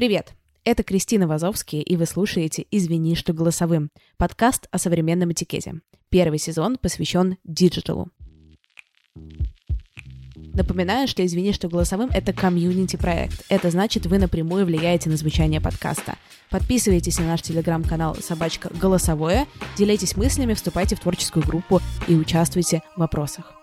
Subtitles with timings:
[0.00, 0.32] Привет!
[0.64, 5.74] Это Кристина Вазовский, и вы слушаете «Извини, что голосовым»— подкаст о современном этикете.
[6.08, 8.08] Первый сезон посвящен диджиталу.
[10.54, 13.44] Напоминаю, что «Извини, что голосовым»— это комьюнити-проект.
[13.50, 16.16] Это значит, вы напрямую влияете на звучание подкаста.
[16.48, 19.46] Подписывайтесь на наш телеграм-канал «Собачка Голосовое»,
[19.76, 23.59] делитесь мыслями, вступайте в творческую группу и участвуйте в опросах.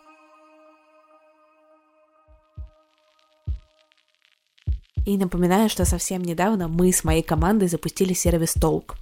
[5.08, 8.98] И напоминаю, что совсем недавно мы с моей командой запустили сервис Толк.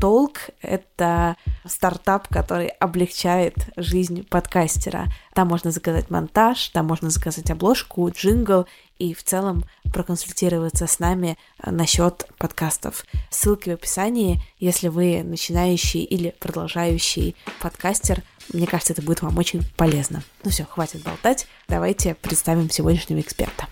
[0.00, 1.34] Толк— это
[1.66, 5.06] стартап, который облегчает жизнь подкастера.
[5.34, 8.68] Там можно заказать монтаж, там можно заказать обложку, джингл
[9.00, 13.04] и в целом проконсультироваться с нами насчет подкастов.
[13.28, 19.64] Ссылки в описании, если вы начинающий или продолжающий подкастер, мне кажется, это будет вам очень
[19.76, 20.22] полезно.
[20.44, 23.66] Ну все, хватит болтать, давайте представим сегодняшнего эксперта.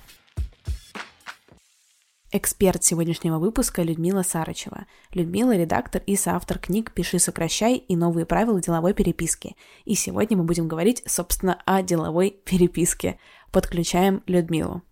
[2.37, 4.85] Эксперт сегодняшнего выпуска Людмила Сарычева.
[5.15, 9.57] Людмила– редактор и соавтор книг «Пиши, сокращай» и «Новые правила деловой переписки».
[9.87, 13.19] И сегодня мы будем говорить, собственно, о деловой переписке.
[13.53, 14.83] Подключаем Людмилу.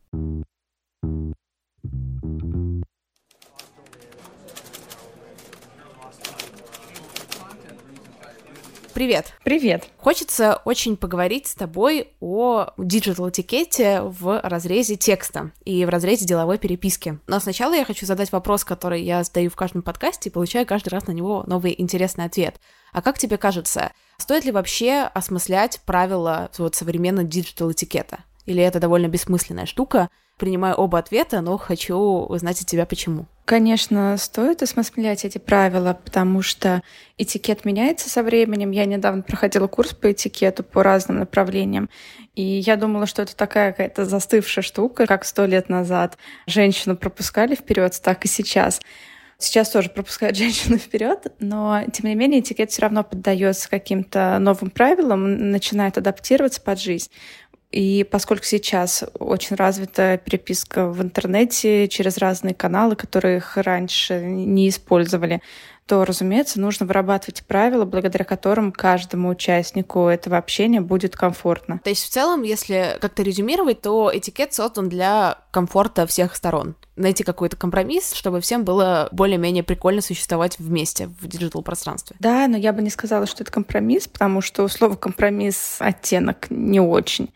[8.94, 9.32] Привет.
[9.42, 9.88] Привет.
[9.98, 17.18] Хочется очень поговорить с тобой о диджитал-этикете в разрезе текста и в разрезе деловой переписки.
[17.26, 20.90] Но сначала я хочу задать вопрос, который я задаю в каждом подкасте и получаю каждый
[20.90, 22.60] раз на него новый интересный ответ.
[22.92, 28.20] А как тебе кажется, стоит ли вообще осмыслять правила вот, современного диджитал-этикета?
[28.46, 30.08] Или это довольно бессмысленная штука?
[30.36, 33.26] Принимаю оба ответа, но хочу узнать от тебя почему.
[33.44, 36.82] Конечно, стоит осмыслять эти правила, потому что
[37.18, 38.70] этикет меняется со временем.
[38.70, 41.90] Я недавно проходила курс по этикету по разным направлениям,
[42.34, 47.54] и я думала, что это такая какая-то застывшая штука, как сто лет назад женщину пропускали
[47.54, 48.80] вперед, так и сейчас.
[49.38, 54.70] Сейчас тоже пропускают женщину вперед, но тем не менее этикет все равно поддается каким-то новым
[54.70, 57.10] правилам, начинает адаптироваться под жизнь.
[57.74, 64.68] И поскольку сейчас очень развита переписка в интернете через разные каналы, которые их раньше не
[64.68, 65.42] использовали,
[65.86, 71.78] то, разумеется, нужно вырабатывать правила, благодаря которым каждому участнику этого общения будет комфортно.
[71.84, 76.74] То есть, в целом, если как-то резюмировать, то этикет создан для комфорта всех сторон.
[76.96, 82.16] Найти какой-то компромисс, чтобы всем было более-менее прикольно существовать вместе в диджитал-пространстве.
[82.18, 86.46] Да, но я бы не сказала, что это компромисс, потому что у слова компромисс оттенок
[86.50, 87.30] не очень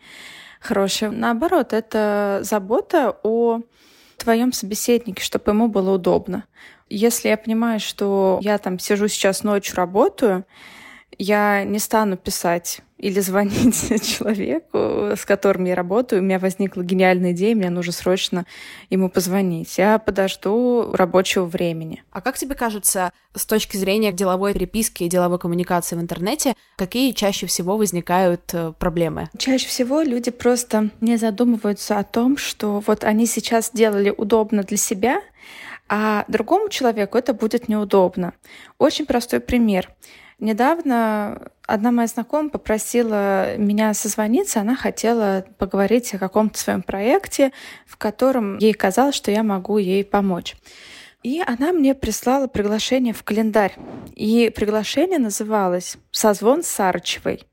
[0.59, 1.11] хороший.
[1.11, 3.61] Наоборот, это забота о
[4.19, 6.45] твоем собеседнике, чтобы ему было удобно.
[6.89, 10.45] Если я понимаю, что я там сижу сейчас ночью, работаю,
[11.17, 17.31] я не стану писать или звонить человеку, с которым я работаю, у меня возникла гениальная
[17.31, 18.45] идея, мне нужно срочно
[18.89, 19.77] ему позвонить.
[19.77, 22.03] Я подожду рабочего времени.
[22.11, 27.13] А как тебе кажется, с точки зрения деловой переписки и деловой коммуникации в интернете, какие
[27.13, 29.29] чаще всего возникают э, проблемы?
[29.37, 34.77] Чаще всего люди просто не задумываются о том, что вот они сейчас делали удобно для
[34.77, 35.21] себя,
[35.87, 38.33] а другому человеку это будет неудобно.
[38.77, 39.89] Очень простой пример.
[40.39, 47.51] Недавно одна моя знакомая попросила меня созвониться, она хотела поговорить о каком-то своем проекте,
[47.85, 50.55] в котором ей казалось, что я могу ей помочь.
[51.23, 53.75] И она мне прислала приглашение в календарь.
[54.15, 57.45] И приглашение называлось «Созвон с Сарычевой».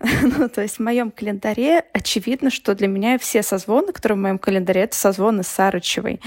[0.22, 4.38] ну, то есть в моем календаре очевидно, что для меня все созвоны, которые в моем
[4.38, 6.20] календаре, это созвоны с Сарычевой.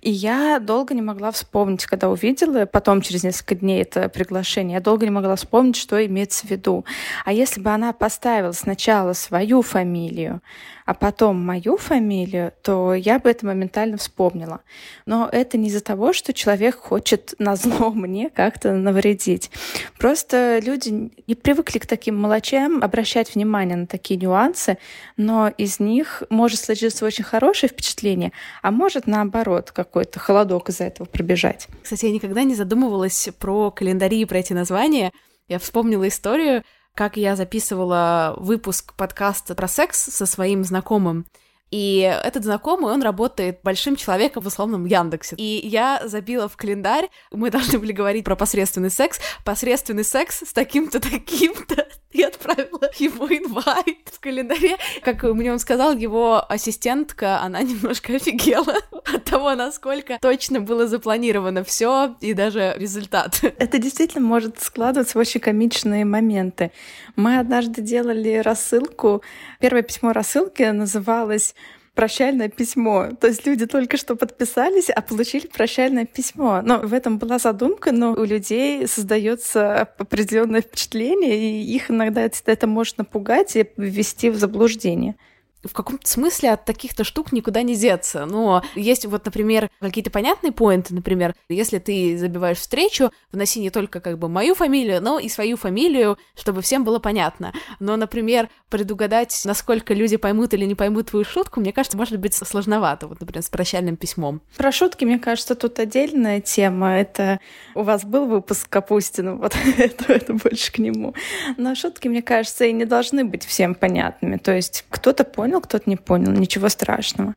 [0.00, 4.80] И я долго не могла вспомнить, когда увидела, потом через несколько дней это приглашение, я
[4.80, 6.84] долго не могла вспомнить, что имеется в виду.
[7.24, 10.40] А если бы она поставила сначала свою фамилию,
[10.88, 14.62] а потом мою фамилию, то я бы это моментально вспомнила.
[15.04, 19.50] Но это не из-за того, что человек хочет на зло мне как-то навредить.
[19.98, 22.82] Просто люди не привыкли к таким мелочам
[23.18, 24.78] обращать внимание на такие нюансы,
[25.16, 31.06] но из них может сложиться очень хорошее впечатление, а может наоборот какой-то холодок из-за этого
[31.06, 31.68] пробежать.
[31.82, 35.12] Кстати, я никогда не задумывалась про календари и про эти названия.
[35.48, 36.62] Я вспомнила историю,
[36.94, 41.26] как я записывала выпуск подкаста про секс со своим знакомым.
[41.70, 45.36] И этот знакомый, он работает большим человеком в условном Яндексе.
[45.36, 50.52] И я забила в календарь, мы должны были говорить про посредственный секс, посредственный секс с
[50.52, 51.86] таким-то, таким-то.
[52.10, 54.78] И отправила ему инвайт в календаре.
[55.02, 61.64] Как мне он сказал, его ассистентка, она немножко офигела от того, насколько точно было запланировано
[61.64, 63.40] все и даже результат.
[63.42, 66.72] Это действительно может складываться в очень комичные моменты.
[67.14, 69.22] Мы однажды делали рассылку.
[69.60, 71.54] Первое письмо рассылки называлось
[71.98, 73.08] прощальное письмо.
[73.20, 76.62] То есть люди только что подписались, а получили прощальное письмо.
[76.62, 82.66] Но в этом была задумка, но у людей создается определенное впечатление, и их иногда это
[82.68, 85.16] может напугать и ввести в заблуждение
[85.64, 88.26] в каком-то смысле от таких-то штук никуда не деться.
[88.26, 94.00] Но есть вот, например, какие-то понятные поинты, например, если ты забиваешь встречу, вноси не только
[94.00, 97.52] как бы мою фамилию, но и свою фамилию, чтобы всем было понятно.
[97.80, 102.34] Но, например, предугадать, насколько люди поймут или не поймут твою шутку, мне кажется, может быть
[102.34, 104.40] сложновато, вот, например, с прощальным письмом.
[104.56, 106.98] Про шутки, мне кажется, тут отдельная тема.
[106.98, 107.40] Это
[107.74, 111.14] у вас был выпуск Капустина, вот это, это больше к нему.
[111.56, 114.36] Но шутки, мне кажется, и не должны быть всем понятными.
[114.36, 117.34] То есть кто-то понял понял, кто-то не понял, ничего страшного.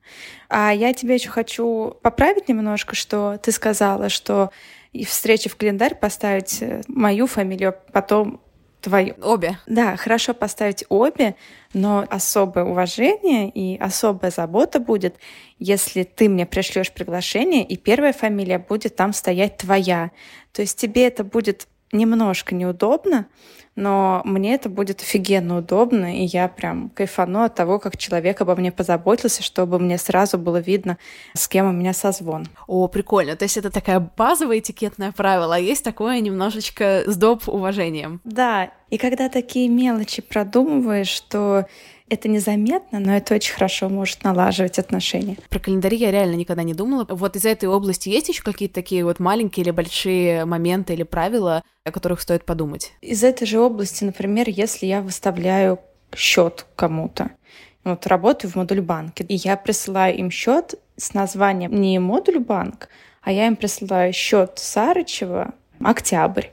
[0.49, 4.51] А я тебе еще хочу поправить немножко, что ты сказала, что
[4.91, 8.41] и встречи в календарь поставить э, мою фамилию, потом
[8.81, 9.13] твою.
[9.21, 9.57] Обе.
[9.67, 11.35] Да, хорошо поставить обе,
[11.73, 15.15] но особое уважение и особая забота будет,
[15.59, 20.11] если ты мне пришлешь приглашение, и первая фамилия будет там стоять твоя.
[20.51, 23.27] То есть тебе это будет немножко неудобно,
[23.75, 28.55] но мне это будет офигенно удобно, и я прям кайфану от того, как человек обо
[28.55, 30.97] мне позаботился, чтобы мне сразу было видно,
[31.33, 32.47] с кем у меня созвон.
[32.67, 33.35] О, прикольно.
[33.35, 37.47] То есть это такая базовая этикетное правило, а есть такое немножечко с доп.
[37.47, 38.19] уважением.
[38.25, 41.65] Да, и когда такие мелочи продумываешь, что
[42.11, 45.37] это незаметно, но это очень хорошо может налаживать отношения.
[45.49, 47.05] Про календари я реально никогда не думала.
[47.09, 51.63] Вот из этой области есть еще какие-то такие вот маленькие или большие моменты или правила,
[51.85, 52.91] о которых стоит подумать?
[52.99, 55.79] Из этой же области, например, если я выставляю
[56.13, 57.31] счет кому-то,
[57.85, 62.89] вот работаю в модуль банке, и я присылаю им счет с названием не модуль банк,
[63.21, 66.47] а я им присылаю счет Сарычева «Октябрь»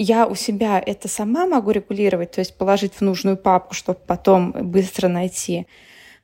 [0.00, 4.52] я у себя это сама могу регулировать, то есть положить в нужную папку, чтобы потом
[4.52, 5.66] быстро найти.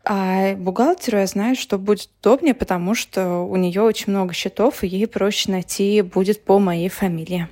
[0.04, 4.86] А бухгалтеру я знаю, что будет удобнее, потому что у нее очень много счетов, и
[4.86, 7.48] ей проще найти будет по моей фамилии.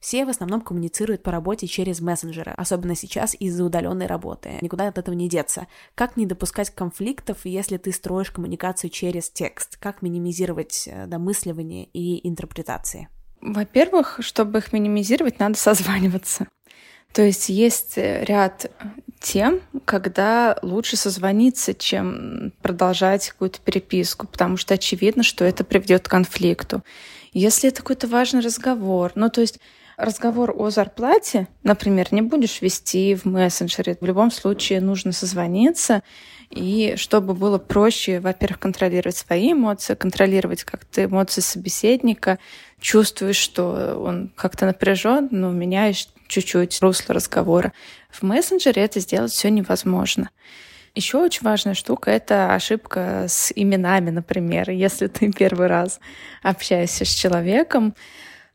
[0.00, 4.58] Все в основном коммуницируют по работе через мессенджеры, особенно сейчас из-за удаленной работы.
[4.62, 5.66] Никуда от этого не деться.
[5.94, 9.76] Как не допускать конфликтов, если ты строишь коммуникацию через текст?
[9.76, 13.08] Как минимизировать э, домысливание и интерпретации?
[13.42, 16.46] Во-первых, чтобы их минимизировать, надо созваниваться.
[17.12, 18.70] То есть есть э, ряд
[19.20, 26.10] тем, когда лучше созвониться, чем продолжать какую-то переписку, потому что очевидно, что это приведет к
[26.10, 26.82] конфликту.
[27.32, 29.60] Если это какой-то важный разговор, ну то есть
[29.96, 33.96] разговор о зарплате, например, не будешь вести в мессенджере.
[34.00, 36.02] В любом случае нужно созвониться,
[36.50, 42.38] и чтобы было проще, во-первых, контролировать свои эмоции, контролировать как-то эмоции собеседника,
[42.80, 47.72] чувствуешь, что он как-то напряжен, но меняешь чуть-чуть русло разговора.
[48.10, 50.30] В мессенджере это сделать все невозможно.
[50.94, 54.70] Еще очень важная штука— это ошибка с именами, например.
[54.70, 56.00] Если ты первый раз
[56.42, 57.94] общаешься с человеком,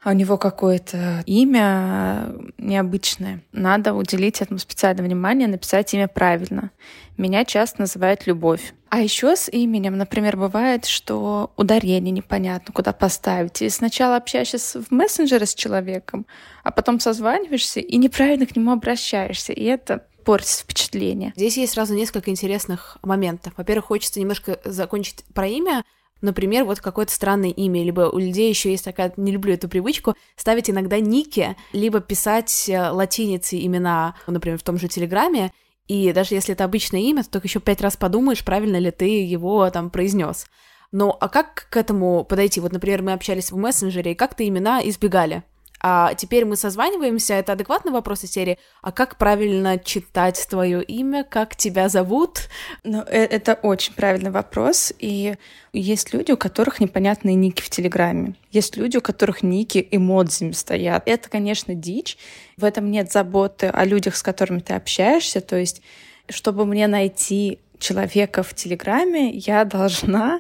[0.05, 2.27] а у него какое-то имя
[2.59, 3.41] необычное.
[3.51, 6.69] Надо уделить этому специальное внимание, написать имя правильно.
[7.17, 8.75] Меня часто называют Любовь.
[8.89, 13.63] А еще с именем, например, бывает, что ударение непонятно, куда поставить.
[13.63, 16.27] И сначала общаешься в мессенджере с человеком,
[16.63, 19.53] а потом созваниваешься и неправильно к нему обращаешься.
[19.53, 21.31] И это портит впечатление.
[21.35, 23.53] Здесь есть сразу несколько интересных моментов.
[23.55, 25.83] Во-первых, хочется немножко закончить про имя,
[26.21, 30.15] Например, вот какое-то странное имя, либо у людей еще есть такая, не люблю эту привычку,
[30.37, 35.51] ставить иногда ники, либо писать э, латиницей имена, например, в том же Телеграме,
[35.87, 39.23] и даже если это обычное имя, то только еще пять раз подумаешь, правильно ли ты
[39.23, 40.47] его там произнес.
[40.91, 42.59] Ну, а как к этому подойти?
[42.59, 45.43] Вот, например, мы общались в мессенджере, и как-то имена избегали.
[45.81, 51.23] А теперь мы созваниваемся, это адекватный вопрос из серии, а как правильно читать твое имя,
[51.23, 52.49] как тебя зовут?
[52.83, 55.35] Ну, э, это очень правильный вопрос, и
[55.73, 58.35] есть люди, у которых непонятные ники в Телеграме.
[58.51, 61.03] Есть люди, у которых ники эмодзями стоят.
[61.05, 62.17] Это, конечно, дичь.
[62.57, 65.41] В этом нет заботы о людях, с которыми ты общаешься.
[65.41, 65.81] То есть,
[66.29, 70.39] чтобы мне найти человека в Телеграме, я должна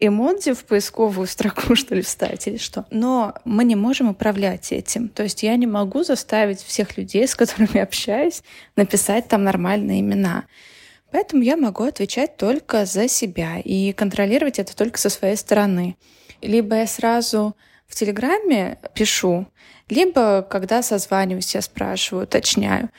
[0.00, 2.86] эмодзи в поисковую строку, что ли, вставить или что.
[2.90, 5.08] Но мы не можем управлять этим.
[5.08, 8.42] То есть я не могу заставить всех людей, с которыми общаюсь,
[8.76, 10.44] написать там нормальные имена.
[11.12, 15.96] Поэтому я могу отвечать только за себя и контролировать это только со своей стороны.
[16.40, 19.46] Либо я сразу в Телеграме пишу,
[19.88, 22.90] либо когда созваниваюсь, я спрашиваю, уточняю.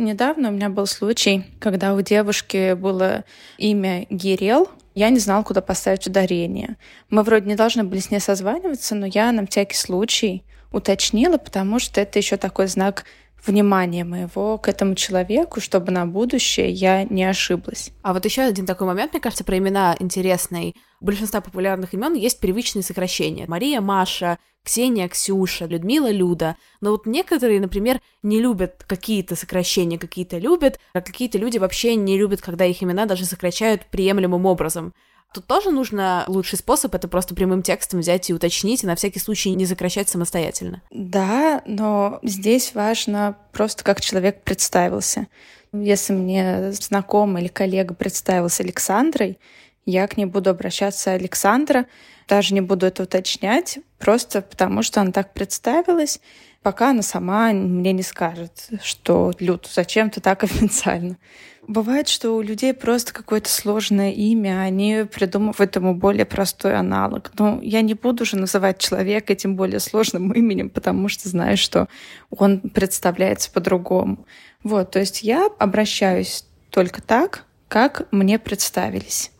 [0.00, 3.24] Недавно у меня был случай, когда у девушки было
[3.56, 6.76] имя Гирел, я не знала, куда поставить ударение.
[7.10, 11.80] Мы вроде не должны были с ней созваниваться, но я на всякий случай уточнила, потому
[11.80, 13.06] что это еще такой знак
[13.46, 17.92] внимания моего к этому человеку, чтобы на будущее я не ошиблась.
[18.02, 20.76] А вот еще один такой момент, мне кажется, про имена интересный.
[21.00, 23.46] У большинства популярных имен есть привычные сокращения.
[23.46, 26.56] Мария, Маша, Ксения, Ксюша, Людмила, Люда.
[26.80, 32.18] Но вот некоторые, например, не любят какие-то сокращения, какие-то любят, а какие-то люди вообще не
[32.18, 34.92] любят, когда их имена даже сокращают приемлемым образом.
[35.34, 39.18] Тут тоже нужно лучший способ это просто прямым текстом взять и уточнить, и на всякий
[39.18, 40.82] случай не сокращать самостоятельно.
[40.90, 45.26] Да, но здесь важно просто как человек представился.
[45.72, 49.38] Если мне знакомый или коллега представился Александрой,
[49.84, 51.86] я к ней буду обращаться Александра,
[52.26, 56.20] даже не буду это уточнять, просто потому что она так представилась,
[56.62, 61.16] пока она сама мне не скажет, что «Люд, зачем ты так официально?»
[61.68, 67.30] Бывает, что у людей просто какое-то сложное имя, они придумывают ему более простой аналог.
[67.38, 71.86] Но я не буду же называть человека этим более сложным именем, потому что знаю, что
[72.30, 74.24] он представляется по-другому.
[74.62, 79.30] Вот, то есть я обращаюсь только так, как мне представились.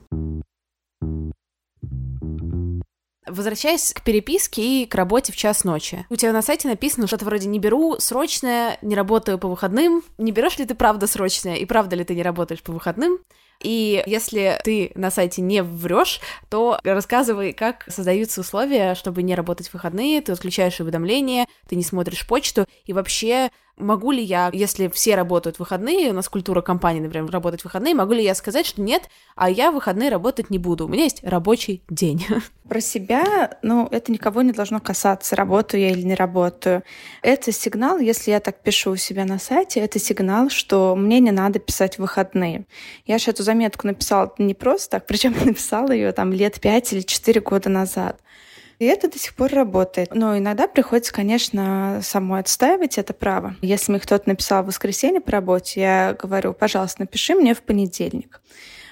[3.30, 6.06] Возвращаясь к переписке и к работе в час ночи.
[6.10, 10.02] У тебя на сайте написано что-то вроде «не беру срочное, не работаю по выходным».
[10.18, 13.18] Не берешь ли ты правда срочное и правда ли ты не работаешь по выходным?
[13.60, 19.68] И если ты на сайте не врешь, то рассказывай, как создаются условия, чтобы не работать
[19.68, 24.88] в выходные, ты отключаешь уведомления, ты не смотришь почту, и вообще могу ли я, если
[24.88, 28.34] все работают в выходные, у нас культура компании, например, работать в выходные, могу ли я
[28.34, 32.26] сказать, что нет, а я в выходные работать не буду, у меня есть рабочий день.
[32.68, 36.82] Про себя, ну, это никого не должно касаться, работаю я или не работаю.
[37.22, 41.30] Это сигнал, если я так пишу у себя на сайте, это сигнал, что мне не
[41.30, 42.66] надо писать выходные.
[43.06, 47.00] Я же эту заметку написала не просто так, причем написала ее там лет пять или
[47.00, 48.20] четыре года назад.
[48.78, 50.14] И это до сих пор работает.
[50.14, 53.56] Но иногда приходится, конечно, самой отстаивать это право.
[53.60, 58.40] Если мне кто-то написал в воскресенье по работе, я говорю, пожалуйста, напиши мне в понедельник.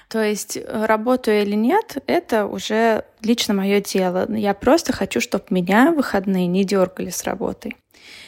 [0.09, 4.25] То есть работаю или нет, это уже лично мое дело.
[4.33, 7.75] Я просто хочу, чтобы меня выходные не дергали с работой.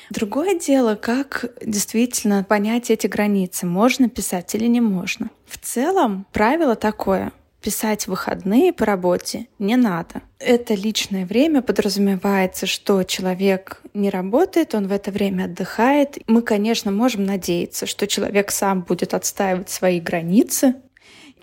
[0.10, 3.66] Другое дело, как действительно понять эти границы.
[3.66, 5.30] Можно писать или не можно.
[5.46, 10.22] В целом правило такое писать выходные по работе не надо.
[10.40, 16.18] Это личное время подразумевается, что человек не работает, он в это время отдыхает.
[16.28, 20.76] Мы, конечно, можем надеяться, что человек сам будет отстаивать свои границы.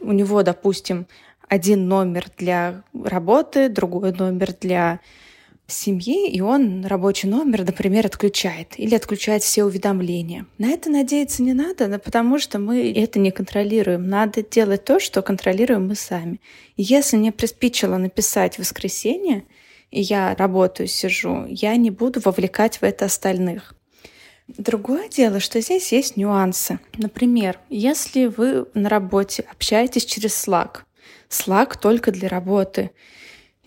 [0.00, 1.06] У него, допустим,
[1.48, 5.00] один номер для работы, другой номер для
[5.66, 10.46] семьи, и он рабочий номер, например, отключает или отключает все уведомления.
[10.58, 14.08] На это надеяться не надо, потому что мы это не контролируем.
[14.08, 16.40] Надо делать то, что контролируем мы сами.
[16.76, 19.44] Если мне приспичило написать в воскресенье,
[19.90, 23.74] и я работаю, сижу, я не буду вовлекать в это остальных.
[24.48, 26.78] Другое дело, что здесь есть нюансы.
[26.96, 30.82] Например, если вы на работе общаетесь через Slack,
[31.28, 32.92] Slack только для работы,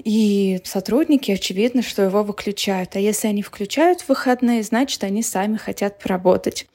[0.03, 2.95] и сотрудники, очевидно, что его выключают.
[2.95, 6.67] А если они включают выходные, значит, они сами хотят поработать.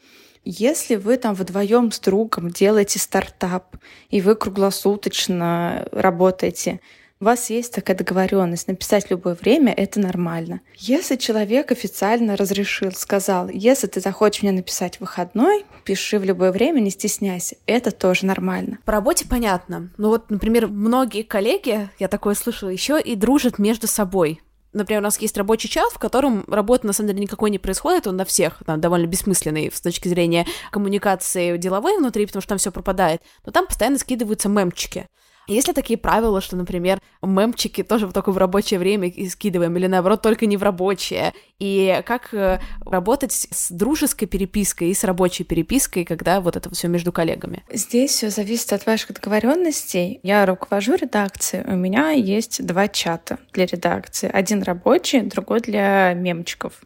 [0.45, 3.77] Если вы там вдвоем с другом делаете стартап,
[4.11, 6.81] и вы круглосуточно работаете,
[7.21, 10.61] у вас есть такая договоренность написать любое время, это нормально.
[10.77, 16.81] Если человек официально разрешил, сказал, если ты захочешь мне написать выходной, пиши в любое время,
[16.81, 18.79] не стесняйся, это тоже нормально.
[18.85, 19.91] По работе понятно.
[19.97, 24.41] Ну вот, например, многие коллеги, я такое слышала еще, и дружат между собой
[24.75, 28.07] например, у нас есть рабочий час, в котором работы на самом деле никакой не происходит,
[28.07, 32.59] он на всех там, довольно бессмысленный с точки зрения коммуникации деловой внутри, потому что там
[32.59, 35.07] все пропадает, но там постоянно скидываются мемчики.
[35.47, 40.23] Есть ли такие правила, что, например, мемчики тоже только в рабочее время скидываем, или наоборот,
[40.23, 41.33] только не в рабочее?
[41.59, 46.89] И как э, работать с дружеской перепиской и с рабочей перепиской, когда вот это все
[46.89, 47.63] между коллегами?
[47.73, 50.21] Здесь все зависит от ваших договоренностей.
[50.23, 51.65] Я руковожу редакцией.
[51.67, 54.31] У меня есть два чата для редакции.
[54.33, 56.81] Один рабочий, другой для мемчиков.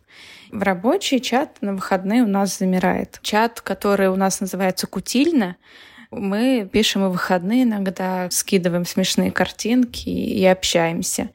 [0.50, 3.19] В рабочий чат на выходные у нас замирает.
[3.23, 5.57] Чат, который у нас называется «Кутильно»,
[6.11, 11.31] мы пишем и выходные иногда, скидываем смешные картинки и общаемся.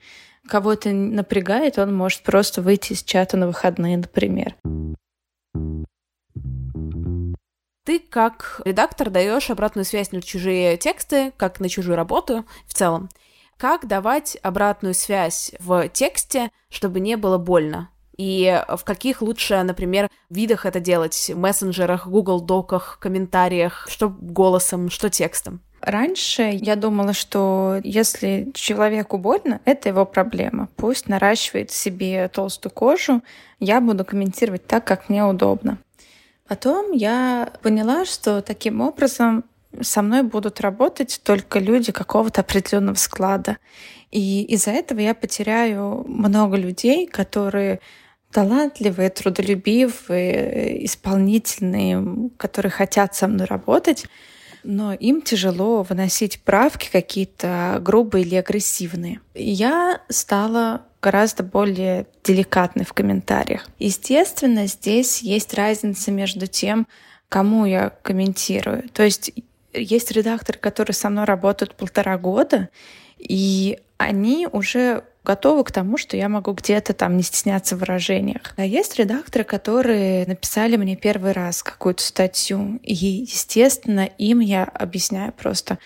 [0.48, 4.56] Кого то напрягает, он может просто выйти из чата на выходные, например.
[7.86, 13.10] Ты как редактор даешь обратную связь на чужие тексты, как на чужую работу в целом.
[13.58, 17.89] Как давать обратную связь в тексте, чтобы не было больно?
[18.17, 21.32] И в каких лучше, например, видах это делать?
[21.34, 25.62] Мессенджерах, Google Доках, комментариях, что голосом, что текстом?
[25.82, 30.70] Раньше я думала, что если человеку больно, это его проблема.
[30.77, 33.22] Пусть наращивает себе толстую кожу,
[33.60, 35.77] я буду комментировать так, как мне удобно.
[36.48, 39.43] Потом я поняла, что таким образом
[39.82, 43.58] со мной будут работать только люди какого-то определенного склада.
[44.12, 47.79] И из-за этого я потеряю много людей, которые
[48.34, 54.06] талантливые, трудолюбивые, исполнительные, которые хотят со мной работать,
[54.63, 59.20] но им тяжело выносить правки какие-то грубые или агрессивные.
[59.34, 63.68] Я стала гораздо более деликатной в комментариях.
[63.78, 66.88] Естественно, здесь есть разница между тем,
[67.30, 68.90] кому я комментирую.
[68.90, 69.34] То есть
[69.74, 72.70] есть редакторы, которые со мной работают полтора года,
[73.18, 78.53] и они уже готовы к тому, что я могу где-то там не стесняться в выражениях.
[78.58, 85.32] А есть редакторы, которые написали мне первый раз какую-то статью, и, естественно, им я объясняю
[85.32, 85.80] просто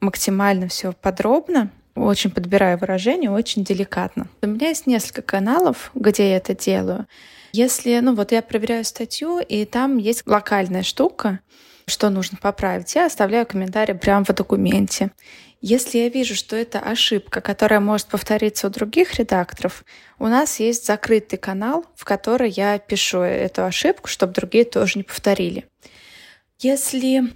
[0.00, 4.28] максимально все подробно, очень подбираю выражения, очень деликатно.
[4.42, 7.06] У меня есть несколько каналов, где я это делаю.
[7.52, 11.40] Если, ну вот я проверяю статью, и там есть локальная штука,
[11.90, 15.10] что нужно поправить, я оставляю комментарий прямо в документе.
[15.60, 19.84] Если я вижу, что это ошибка, которая может повториться у других редакторов,
[20.18, 25.02] у нас есть закрытый канал, в который я пишу эту ошибку, чтобы другие тоже не
[25.02, 25.66] повторили.
[26.60, 27.30] Если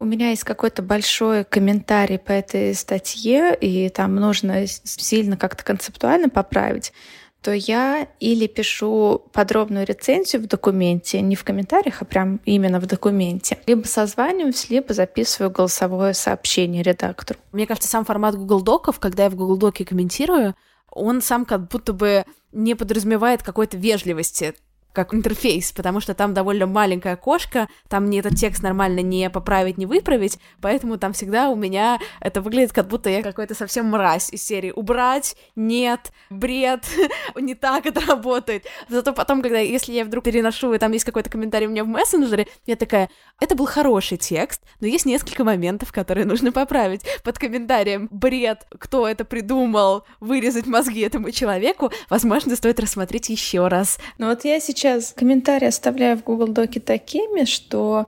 [0.00, 6.28] у меня есть какой-то большой комментарий по этой статье, и там нужно сильно как-то концептуально
[6.28, 6.92] поправить,
[7.42, 12.86] то я или пишу подробную рецензию в документе, не в комментариях, а прям именно в
[12.86, 17.38] документе, либо созваниваюсь, либо записываю голосовое сообщение редактору.
[17.52, 20.54] Мне кажется, сам формат Google Доков, когда я в Google Доке комментирую,
[20.90, 24.54] он сам как будто бы не подразумевает какой-то вежливости
[24.98, 29.78] как интерфейс, потому что там довольно маленькая окошко, там мне этот текст нормально не поправить,
[29.78, 34.28] не выправить, поэтому там всегда у меня это выглядит, как будто я какой-то совсем мразь
[34.32, 36.82] из серии «убрать», «нет», «бред»,
[37.36, 38.66] не так это работает.
[38.88, 41.86] Зато потом, когда, если я вдруг переношу, и там есть какой-то комментарий у меня в
[41.86, 47.02] мессенджере, я такая, это был хороший текст, но есть несколько моментов, которые нужно поправить.
[47.22, 54.00] Под комментарием «бред», «кто это придумал», «вырезать мозги этому человеку», возможно, стоит рассмотреть еще раз.
[54.18, 58.06] Ну вот я сейчас сейчас комментарии оставляю в Google Доке такими, что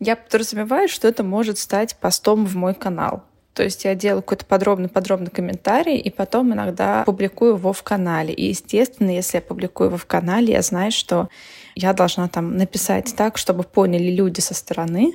[0.00, 3.24] я подразумеваю, что это может стать постом в мой канал.
[3.52, 8.32] То есть я делаю какой-то подробный-подробный комментарий, и потом иногда публикую его в канале.
[8.32, 11.28] И, естественно, если я публикую его в канале, я знаю, что
[11.74, 15.12] я должна там написать так, чтобы поняли люди со стороны,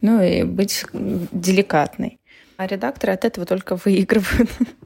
[0.00, 2.20] ну и быть деликатной.
[2.56, 4.50] А редакторы от этого только выигрывают.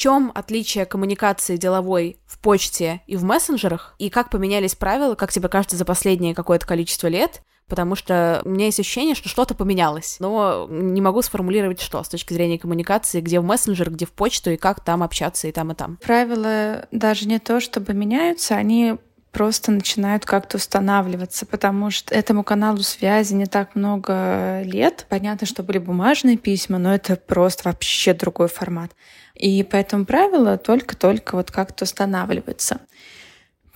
[0.00, 5.50] чем отличие коммуникации деловой в почте и в мессенджерах, и как поменялись правила, как тебе
[5.50, 10.16] кажется, за последнее какое-то количество лет, потому что у меня есть ощущение, что что-то поменялось,
[10.18, 14.50] но не могу сформулировать что с точки зрения коммуникации, где в мессенджер, где в почту,
[14.50, 15.98] и как там общаться и там, и там.
[16.02, 18.96] Правила даже не то, чтобы меняются, они
[19.32, 25.06] просто начинают как-то устанавливаться, потому что этому каналу связи не так много лет.
[25.08, 28.90] Понятно, что были бумажные письма, но это просто вообще другой формат.
[29.34, 32.80] И поэтому правила только-только вот как-то устанавливаются.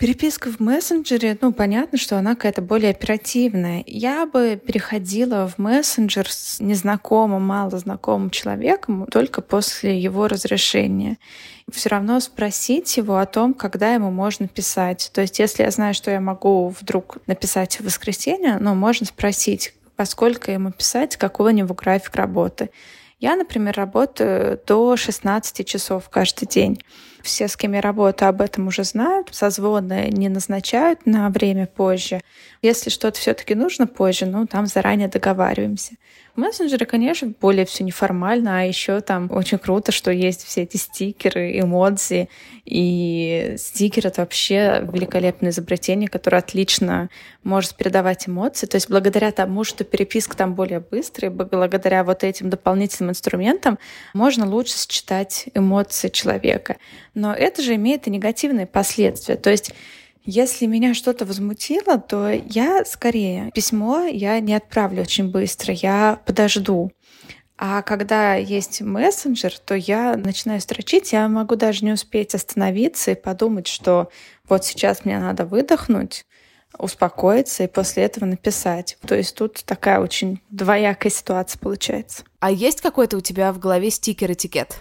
[0.05, 3.83] Переписка в мессенджере, ну, понятно, что она какая-то более оперативная.
[3.87, 11.17] Я бы переходила в мессенджер с незнакомым, мало знакомым человеком только после его разрешения.
[11.73, 15.11] Все равно спросить его о том, когда ему можно писать.
[15.15, 19.73] То есть, если я знаю, что я могу вдруг написать в воскресенье, ну, можно спросить,
[19.97, 22.69] поскольку ему писать, какой у него график работы.
[23.21, 26.79] Я, например, работаю до 16 часов каждый день.
[27.25, 29.31] Все, с кем я работаю, об этом уже знают.
[29.33, 32.21] Созвоны не назначают на время позже.
[32.61, 35.95] Если что-то все-таки нужно позже, ну, там заранее договариваемся.
[36.37, 41.61] Мессенджеры, конечно, более все неформально, а еще там очень круто, что есть все эти стикеры,
[41.61, 42.29] эмодзи.
[42.65, 47.09] И стикер— это вообще великолепное изобретение, которое отлично
[47.45, 48.67] может передавать эмоции.
[48.67, 53.79] То есть благодаря тому, что переписка там более быстрая, благодаря вот этим дополнительным инструментам,
[54.13, 56.79] можно лучше считать эмоции человека.
[57.15, 59.37] Но это же имеет и негативные последствия.
[59.37, 59.73] То есть
[60.25, 66.93] если меня что-то возмутило, то я скорее письмо я не отправлю очень быстро, я подожду.
[67.57, 73.15] А когда есть мессенджер, то я начинаю строчить, я могу даже не успеть остановиться и
[73.15, 74.11] подумать, что
[74.49, 76.27] вот сейчас мне надо выдохнуть,
[76.79, 78.99] успокоиться и после этого написать.
[79.07, 82.25] То есть тут такая очень двоякая ситуация получается.
[82.41, 84.81] А есть какой-то у тебя в голове стикер-этикет?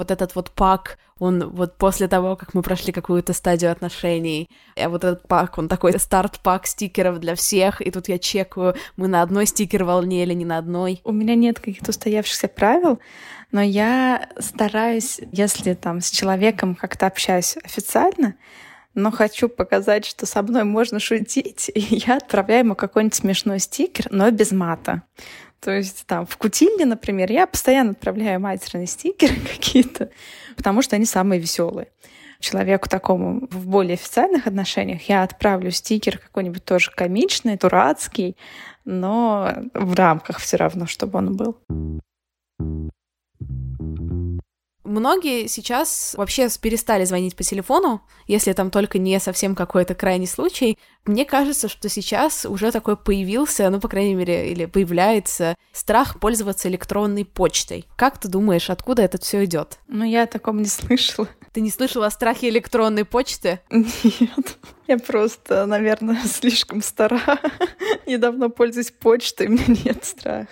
[0.00, 4.88] Вот этот вот пак он вот после того, как мы прошли какую-то стадию отношений, а
[4.88, 9.20] вот этот пак, он такой старт-пак стикеров для всех, и тут я чекаю, мы на
[9.20, 11.02] одной стикер волне или не на одной.
[11.04, 12.98] У меня нет каких-то устоявшихся правил,
[13.52, 18.36] но я стараюсь, если там с человеком как-то общаюсь официально,
[18.94, 24.06] но хочу показать, что со мной можно шутить, и я отправляю ему какой-нибудь смешной стикер,
[24.10, 25.02] но без мата.
[25.60, 30.10] То есть там в Кутильне, например, я постоянно отправляю матерные стикеры какие-то,
[30.56, 31.88] потому что они самые веселые.
[32.40, 38.34] Человеку такому в более официальных отношениях я отправлю стикер какой-нибудь тоже комичный, дурацкий,
[38.86, 41.58] но в рамках все равно, чтобы он был.
[44.90, 50.78] Многие сейчас вообще перестали звонить по телефону, если там только не совсем какой-то крайний случай.
[51.06, 56.68] Мне кажется, что сейчас уже такой появился, ну, по крайней мере, или появляется страх пользоваться
[56.68, 57.86] электронной почтой.
[57.96, 59.78] Как ты думаешь, откуда это все идет?
[59.88, 61.28] Ну, я о таком не слышала.
[61.52, 63.60] Ты не слышала о страхе электронной почты?
[63.70, 64.58] Нет.
[64.90, 67.20] Я просто, наверное, слишком стара.
[68.06, 70.48] Недавно пользуюсь почтой, у меня нет страха.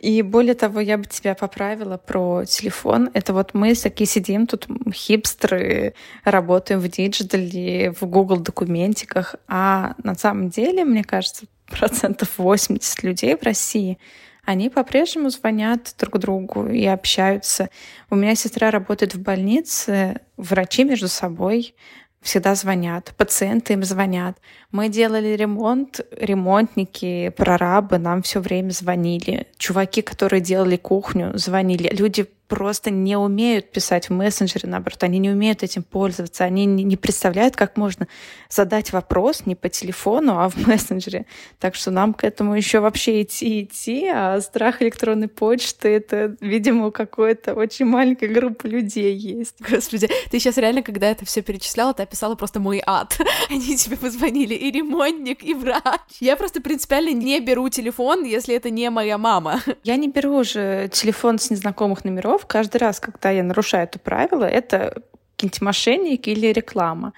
[0.00, 3.10] И более того, я бы тебя поправила про телефон.
[3.14, 9.61] Это вот мы такие сидим тут, хипстеры, работаем в диджитале, в Google документиках, а
[10.02, 13.98] на самом деле, мне кажется, процентов 80 людей в России
[14.44, 17.70] они по-прежнему звонят друг другу и общаются.
[18.10, 21.76] У меня сестра работает в больнице, врачи между собой
[22.22, 24.38] всегда звонят, пациенты им звонят.
[24.70, 29.48] Мы делали ремонт, ремонтники, прорабы нам все время звонили.
[29.58, 31.88] Чуваки, которые делали кухню, звонили.
[31.94, 36.98] Люди просто не умеют писать в мессенджере, наоборот, они не умеют этим пользоваться, они не
[36.98, 38.06] представляют, как можно
[38.50, 41.24] задать вопрос не по телефону, а в мессенджере.
[41.58, 46.88] Так что нам к этому еще вообще идти идти, а страх электронной почты— это, видимо,
[46.88, 49.54] у какой-то очень маленькой группы людей есть.
[49.58, 53.18] Господи, ты сейчас реально, когда это все перечисляла, ты описала просто мой ад.
[53.48, 56.00] Они тебе позвонили, и ремонтник, и врач.
[56.20, 59.62] Я просто принципиально не беру телефон, если это не моя мама.
[59.84, 63.98] Я не беру уже телефон с незнакомых номеров, часов каждый раз, когда я нарушаю это
[63.98, 65.02] правило, это
[65.36, 67.12] какие-нибудь мошенники или реклама.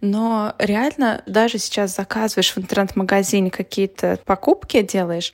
[0.00, 5.32] Но реально даже сейчас заказываешь в интернет-магазине какие-то покупки, делаешь,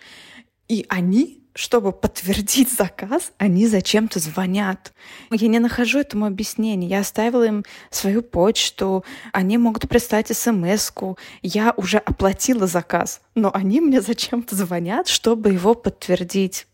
[0.69, 4.93] и они чтобы подтвердить заказ, они зачем-то звонят.
[5.31, 6.87] Я не нахожу этому объяснения.
[6.87, 11.17] Я оставила им свою почту, они могут прислать смс -ку.
[11.41, 16.67] Я уже оплатила заказ, но они мне зачем-то звонят, чтобы его подтвердить.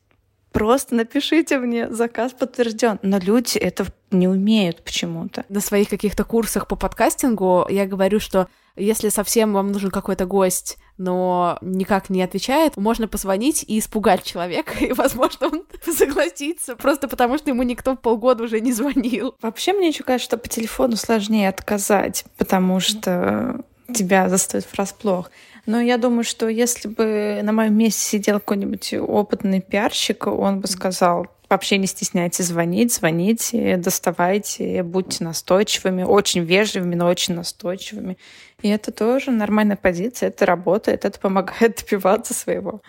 [0.53, 2.99] Просто напишите мне, заказ подтвержден.
[3.03, 5.45] Но люди это не умеют почему-то.
[5.49, 10.79] На своих каких-то курсах по подкастингу я говорю, что если совсем вам нужен какой-то гость,
[10.97, 17.39] но никак не отвечает, можно позвонить и испугать человека, и, возможно, он согласится, просто потому
[17.39, 19.35] что ему никто полгода уже не звонил.
[19.43, 23.63] Вообще, мне еще кажется, что по телефону сложнее отказать, потому что
[23.93, 25.31] тебя застают врасплох.
[25.67, 30.67] Но я думаю, что если бы на моем месте сидел какой-нибудь опытный пиарщик, он бы
[30.67, 38.19] сказал, вообще не стесняйтесь звонить, звоните, доставайте, будьте настойчивыми, очень вежливыми, но очень настойчивыми.
[38.63, 42.81] И это тоже нормальная позиция, это работает, это помогает добиваться своего.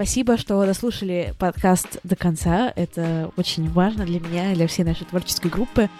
[0.00, 2.72] Спасибо, что дослушали подкаст до конца.
[2.74, 5.90] Это очень важно для меня и для всей нашей творческой группы.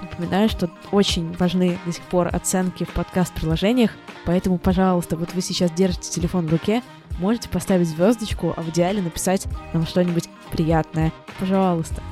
[0.00, 3.90] Напоминаю, что очень важны до сих пор оценки в подкаст-приложениях,
[4.24, 6.82] поэтому, пожалуйста, вот вы сейчас держите телефон в руке,
[7.18, 11.12] можете поставить звездочку, а в идеале написать нам что-нибудь приятное.
[11.38, 12.02] Пожалуйста.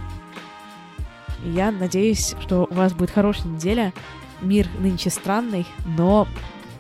[1.44, 3.94] я надеюсь, что у вас будет хорошая неделя.
[4.42, 6.28] Мир нынче странный, но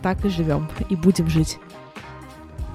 [0.02, 1.58] так и живем и будем жить.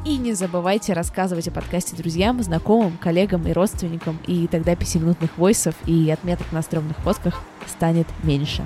[0.08, 5.76] И не забывайте рассказывать о подкасте друзьям, знакомым, коллегам и родственникам, и тогда пятиминутных войсов
[5.86, 8.66] и отметок на стрёмных фотках станет меньше.